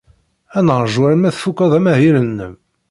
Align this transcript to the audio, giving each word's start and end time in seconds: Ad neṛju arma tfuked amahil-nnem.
Ad 0.57 0.63
neṛju 0.65 1.01
arma 1.11 1.29
tfuked 1.35 1.71
amahil-nnem. 1.77 2.53